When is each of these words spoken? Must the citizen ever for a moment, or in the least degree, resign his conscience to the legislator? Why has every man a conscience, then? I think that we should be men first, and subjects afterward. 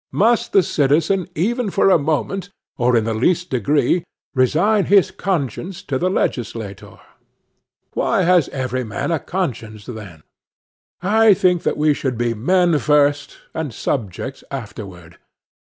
Must 0.11 0.51
the 0.53 0.63
citizen 0.63 1.29
ever 1.35 1.69
for 1.69 1.91
a 1.91 1.99
moment, 1.99 2.49
or 2.75 2.97
in 2.97 3.03
the 3.03 3.13
least 3.13 3.51
degree, 3.51 4.03
resign 4.33 4.85
his 4.85 5.11
conscience 5.11 5.83
to 5.83 5.99
the 5.99 6.09
legislator? 6.09 6.97
Why 7.93 8.23
has 8.23 8.49
every 8.49 8.83
man 8.83 9.11
a 9.11 9.19
conscience, 9.19 9.85
then? 9.85 10.23
I 11.03 11.35
think 11.35 11.61
that 11.61 11.77
we 11.77 11.93
should 11.93 12.17
be 12.17 12.33
men 12.33 12.79
first, 12.79 13.37
and 13.53 13.71
subjects 13.71 14.43
afterward. 14.49 15.19